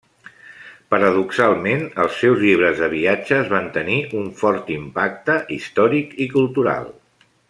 [0.93, 6.91] Paradoxalment, els seus llibres de viatges van tenir un fort impacte històric i cultural.